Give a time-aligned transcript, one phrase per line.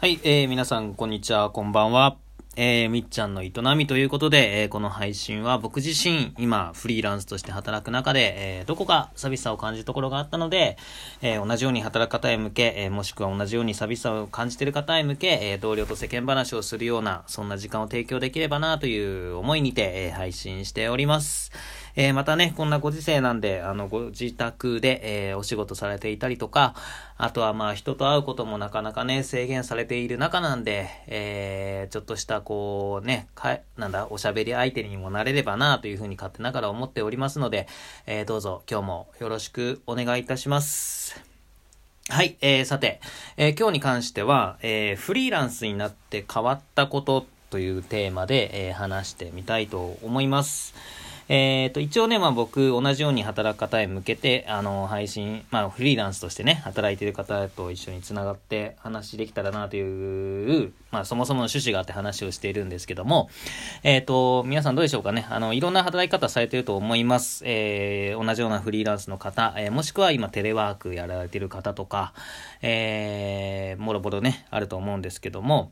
[0.00, 2.16] はい、えー、皆さん、こんにちは、こんばんは。
[2.56, 10.78] えー、みっちゃんの営みということで、えー、この配信は僕自身、今、フリーランスとして働く中で、えー、どこか寂しさを感じるところがあったので、
[11.20, 21.52] えー、同じように働く方へ向け、えー、もしくは同じように寂しさを感じている方へ向け、えー、同僚と世間話をするような、そんな時間を提供できればなという思いにて、えー、配信しております。
[21.96, 26.74] えー、またね、こんなご時世なんで、あの、ご自宅で、えー、お仕事されていたりとか、
[27.16, 37.66] あとはまあ、人と会うこともなかなかね、制限されている中なんで、えー、ちょっとした、こう、ね、か、なんだ、おしゃべり相手にもなれればな、というふうに勝手ながら思っておりますので、
[38.06, 41.30] えー、どうぞ今日もよろしくお願いいたします。
[42.08, 43.00] はい、えー、さて、
[43.36, 50.74] えー、今日に関しては、えー、フリーランスになって変わったことというテーマで、えー、話してみたいと思います。
[51.32, 63.30] えっ、ー、と、一応ね、まあ僕、同じように働く方へ向けて、あの、配信、まあフリーランスとしてね、働いてる方と一緒に繋がって話できたらなという、まあそもそもの趣旨があって話をしているんですけども、
[63.84, 65.24] えっ、ー、と、皆さんどうでしょうかね。
[65.30, 67.44] あの、いろんな働き方されてると思います。
[67.46, 72.12] えー、同じようなフリーランスの方、えー、もしくは今テレワークやられてる方とか、
[72.60, 75.70] えー、もろもろね、あると思うんですけども、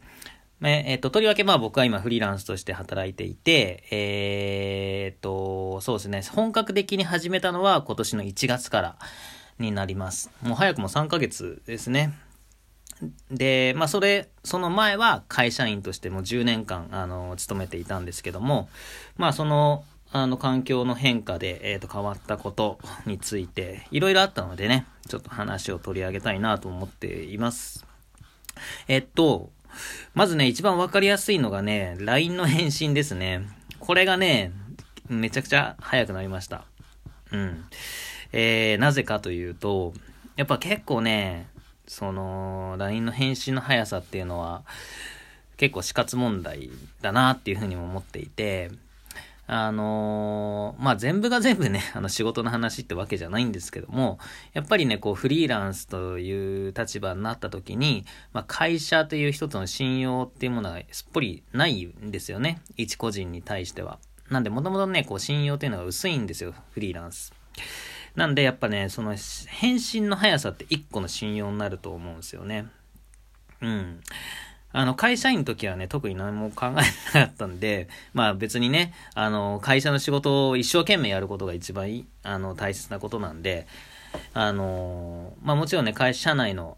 [0.61, 8.97] えっ、と、とりわけまあ僕は今フリーランスとして働いていて、えっ、と、そうですね、本格的に始めたのは今年の1月から
[9.61, 10.31] になります。
[10.43, 12.13] もう早くも3ヶ月ですね。
[13.31, 18.69] で、まあそれ、その前は会社員としても10年間、あの、勤めていたんですけども、
[19.17, 27.87] まあその、あの、環境の変化で、えっ、ー、と、変わったことについて、いろいろあったのでね、ちょっと話を取り上げたいなと思っています。
[28.89, 29.51] えっと、
[30.15, 33.43] まずね、一番わかりやすいのがね、LINE の返信ですね。
[33.79, 34.53] これがね、
[35.09, 36.65] めちゃくちゃ早くなりました。
[37.33, 37.65] うん。
[38.33, 39.95] えー、なぜかというと、
[40.37, 41.47] やっぱ結構ね、
[41.87, 44.63] その、LINE の返信の速さっていうのは、
[45.57, 48.71] 結構死活問題だなっていうふうにも思っていて、
[49.51, 54.19] あのー、まあ、全部が全部ね、 あの仕事の話ってわけじゃないんですけども、
[54.53, 58.05] やっぱりね、こうフリーランスという立場になった時に、
[58.35, 62.61] まあ、会社という一つの信用っていうものがすっぽりないんですよね。
[62.77, 63.99] 一個人に対しては。
[64.29, 67.33] なんで、もともとね、こう信用っていうのが薄いんですよ、フリーランス。
[68.17, 69.17] なんで、やっぱね、その
[69.47, 72.67] 返信の速さって一個の信用になると思うんですよね。
[73.63, 74.01] うん。
[74.73, 83.67] あの、会社員の時はね、特に何も考えなかったんで、 まあ別にね、あの、会社の仕事を一生懸命やることが一番いい、あの、大切なことなんで、
[84.35, 86.77] あの、まあもちろんね、会社内の、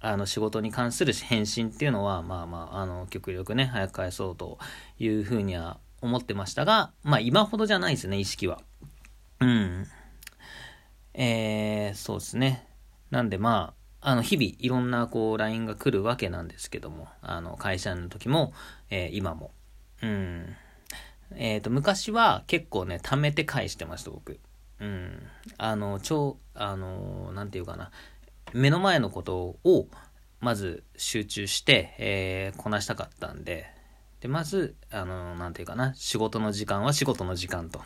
[0.00, 4.58] あの、仕事に関する返信っていうのは、まあまあ、あの、極力ね、早く返そうと
[4.98, 8.60] いうふうには思ってましたが、まあ今ほどじゃないですね、意識は。
[9.40, 9.86] うん。
[11.12, 12.66] えー、そうですね。
[13.10, 18.52] なんでまあ、あの、日々いろんなこう LINE が来るわけなんですけども、あの、会社の時も、
[18.88, 19.50] えー、今も。
[20.00, 20.54] うん。
[21.34, 24.38] えっ、ー、と、昔は結構ね、貯めて返してました、僕。
[24.78, 25.26] うん。
[25.58, 27.90] あの、超、あの、なんていうかな。
[28.52, 29.88] 目の前のことを、
[30.38, 33.66] まず集中して、えー、こなしたかったんで、
[34.20, 37.82] で、まず、あの、なんていうかな、仕事の時間は仕事の時間と。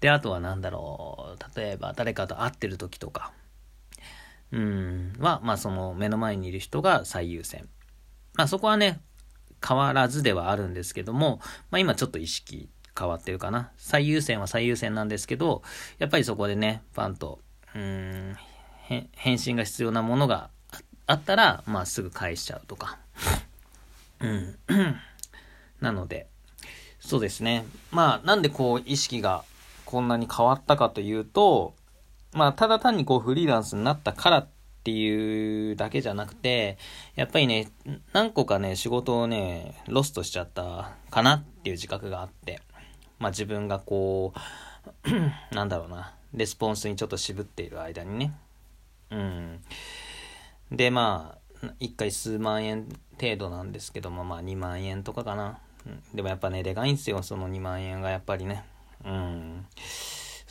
[0.00, 3.32] で、あとは何だろう、例えば誰かと会ってる時とか、
[4.52, 7.68] うん、は、まあその目の前にいる人が最優先。
[8.34, 9.00] まあそこはね、
[9.66, 11.40] 変わらずではあるんですけども、
[11.70, 12.68] まあ今ちょっと意識
[12.98, 13.70] 変わってるかな。
[13.76, 15.62] 最優先は最優先なんですけど、
[15.98, 17.40] やっぱりそこでね、パンと、
[17.74, 18.36] うん、
[19.12, 20.50] 返信が必要なものが
[21.06, 22.98] あったら、まあすぐ返しちゃうとか。
[24.20, 24.58] うん。
[25.80, 26.28] なので、
[27.00, 27.64] そうですね。
[27.90, 29.44] まあなんでこう意識が
[29.84, 31.74] こんなに変わったかというと、
[32.36, 34.48] まあ、ただ単にこうフリーランスになったからっ
[34.84, 36.76] ていうだけじゃなくて、
[37.14, 37.70] やっぱりね、
[38.12, 42.60] 何個かね、仕事をね、ロストしちゃったかなっていう自覚があって、
[43.18, 44.34] まあ自分がこ
[45.02, 45.10] う、
[45.54, 48.34] なんだろうな、レスポンスにちょっと渋っている間にね。
[49.10, 49.60] うん。
[50.70, 52.86] で、まあ、1回数万円
[53.18, 55.58] 程度なんですけども、まあ2万円とかかな。
[56.12, 58.62] でもやっぱね、でかいんですよ、その2万円がやっぱりね。
[59.06, 59.66] うん。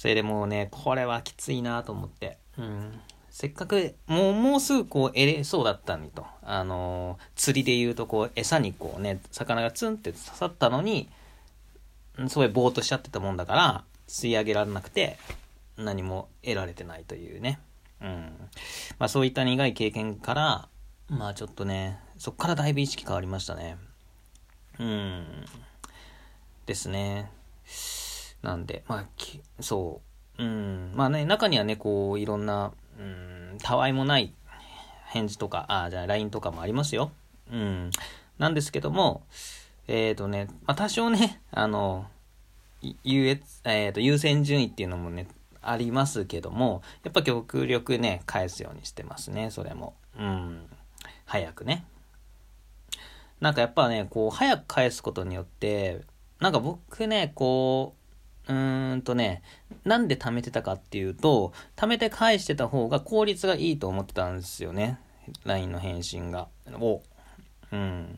[0.06, 2.38] それでもうね、これはきついなと思って。
[2.60, 3.02] うん。
[3.32, 6.28] せっかく、もう、もうすぐこう、得れそうだったのにと。
[6.44, 11.10] あの、釣りで言うとこう、餌にこうね、魚がツンって刺さったのに、
[12.28, 15.18] すごいぼーっとしちゃってたもんだから、吸い上げられなくて、
[15.76, 17.60] 何も得られてないというね。
[18.00, 18.30] うん。
[19.00, 20.70] まあそういった苦い経験から、
[21.10, 23.80] まあちょっとね、そっからだいぶ意識変わりましたね。
[24.78, 25.26] うん。
[26.68, 27.32] ですね。
[28.46, 29.06] なんで、まあ、
[29.60, 30.02] そ
[30.38, 34.34] う、うん、まあね、中にはね、こう、いろんな、うん、たわいもない
[35.08, 37.12] 返事とか、あ、じゃあ LINE とかもありますよ。
[37.52, 37.90] うん。
[38.38, 39.24] なんですけども、
[39.88, 42.06] えっ、ー、とね、まあ、多少ね、あの、
[43.04, 45.28] 優越、えっ、ー、と、優先順位っていうのもね、
[45.64, 49.96] ありますけども、やっぱ極力ね、返すようにしてますね、それも。
[50.20, 50.68] うん。
[51.26, 51.86] 早くね。
[53.40, 56.02] なんかやっぱね、こう、早く返すことによって、
[56.40, 58.05] なんか僕ね、こう、
[58.48, 59.42] うーんとね、
[59.84, 65.00] なんで貯めてたかっていうと、貯めて返してた方が効率がいいと思ってたんですよね。
[65.46, 66.48] LINE の返信が。
[66.74, 67.02] を。
[67.72, 68.18] うん。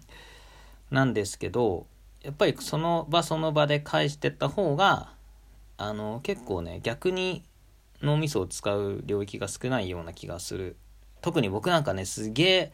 [0.92, 1.88] なんですけど、
[2.22, 5.14] やっぱりその場その場で返してった方が、
[5.78, 7.44] あの、結構ね、逆に
[8.02, 10.76] 脳みそを使う領域が少ないような気がする。
[11.22, 12.72] 特に僕なんかね、すげえ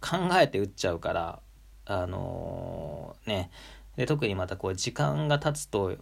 [0.00, 1.40] 考えて打っちゃうから、
[1.84, 3.50] あのー、ね、
[3.96, 5.96] で特にまたこう時間が経つと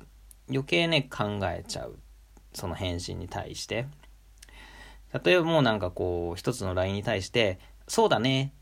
[0.50, 1.98] 余計ね考えちゃう。
[2.52, 3.86] その返信に対して。
[5.24, 7.58] 例えばもうなんかこう一つの LINE に対して
[7.88, 8.52] 「そうだね」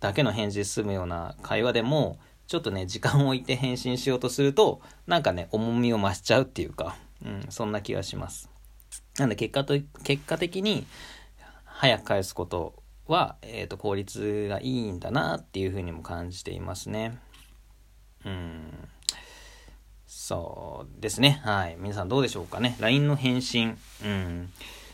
[0.00, 8.48] だけの返事済むような会話でもちょっとね時間を置いて返信しようとするとなんかね重みを増しちゃうっていうか、うん、そんな気がします。
[9.18, 9.74] なんで結果と
[10.04, 10.86] 結果的に
[11.64, 17.18] 早く返すことは、えーと効率がいいんだなっていうふうにも感じていますね。
[18.24, 18.88] うん。
[20.08, 21.42] そうですね。
[21.44, 21.76] はい。
[21.78, 22.76] 皆さんどうでしょうかね。
[22.80, 23.76] LINE の返信。
[24.02, 24.50] うん。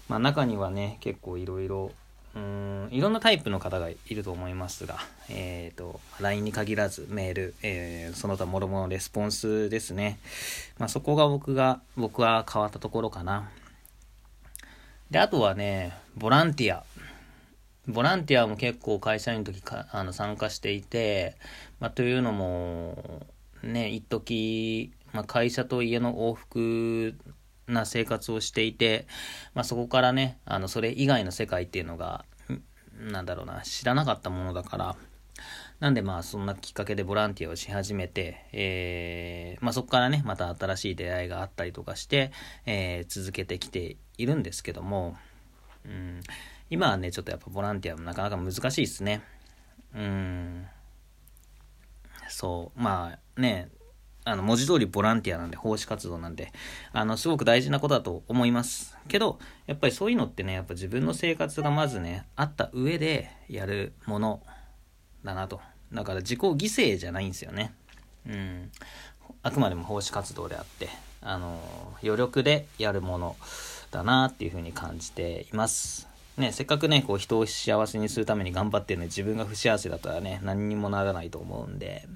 [0.08, 1.92] まあ中にはね、結構いろいろ、
[2.34, 4.96] うん、いろんなタイプの方がいると思いますが、
[5.28, 10.18] えっ、ー、と、LINE に限らずメール、えー、その他諸々のレスポンスですね。
[10.78, 13.48] まあそこが僕が、僕は変わったところかな。
[15.12, 16.82] で、あとはね、ボランティア。
[17.86, 21.36] ボランティアも結構会社員の時かあの参加していて、
[21.78, 23.24] まあ、というのも、
[23.62, 27.16] ね、一時、まあ、会社と家の往復
[27.66, 29.06] な生活をしていて、
[29.54, 32.26] まあ、そこからね、あの、それ以外の世界っていうのが、
[32.98, 34.96] なんだろうな、知らなかったものだから、
[35.80, 42.30] なんでまあそんなきっかけでボランティアをし始めて、えー、まあそこからね、また新しい出会いがあったりとかして、
[42.66, 45.16] えー、続けてきているんですけども、
[45.84, 46.20] うん、
[46.70, 49.22] 今はね、ちょっとやっぱボランティアもなかなか難しいですね。
[49.94, 50.66] うん。
[52.28, 53.68] そう、まあね、
[54.26, 56.52] あの、文字通りボランティアなんで、奉仕活動なんで、
[56.92, 58.96] あの、すごく大事なことだと思います。
[59.06, 64.42] けど、やっぱりそういうのってね、やっぱ自分の生活がまずね、あった上でやるもの
[65.24, 65.60] だなと。
[65.92, 67.74] だから自己犠牲じゃないんですよね。
[68.26, 68.70] うん。
[69.42, 70.88] あくまでも奉仕活動であって、
[71.20, 71.60] あの、
[72.02, 73.36] 余力でやるもの
[73.90, 76.08] だなっていうふうに感じています。
[76.38, 82.08] ね、せっかくね、こう人を幸せにするために頑張ってるのに自分が不幸せだったらね、何にもならないと思うんで。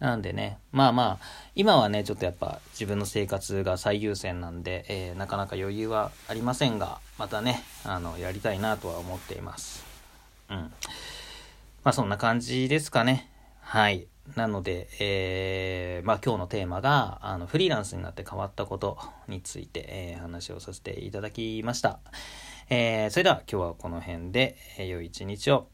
[0.00, 9.84] なんでね、まあまあ、今はね、ちょっとやっぱ自分の生活が最優先なんで、えー、なかなか余裕はありませんが、またね、あの、やりたいなとは思っています。
[10.50, 10.56] うん。
[10.56, 13.30] まあそんな感じですかね。
[13.60, 14.06] はい。
[14.36, 18.98] なので、えー、まあ今日のテーマが、あの、フリーランスになって変わったこと
[19.28, 22.00] について、えー、話をさせていただきました。
[22.68, 25.68] えー、それでは今日はこの辺で、え、良い一日を。